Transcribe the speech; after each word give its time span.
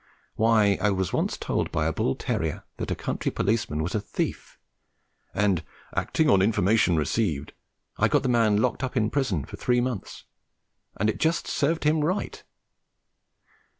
Why, 0.33 0.79
I 0.81 0.89
was 0.89 1.13
once 1.13 1.37
told 1.37 1.71
by 1.71 1.85
a 1.85 1.93
bull 1.93 2.15
terrier 2.15 2.63
that 2.77 2.89
a 2.89 2.95
country 2.95 3.29
policeman 3.31 3.83
was 3.83 3.93
a 3.93 3.99
thief, 4.01 4.57
and, 5.31 5.63
"acting 5.95 6.27
on 6.27 6.41
information 6.41 6.95
received," 6.97 7.53
I 7.97 8.07
got 8.07 8.23
the 8.23 8.27
man 8.27 8.57
locked 8.57 8.83
up 8.83 8.97
in 8.97 9.11
prison 9.11 9.45
for 9.45 9.57
three 9.57 9.79
months, 9.79 10.23
and 10.97 11.07
it 11.07 11.19
just 11.19 11.45
served 11.47 11.83
him 11.83 11.99
right. 12.03 12.43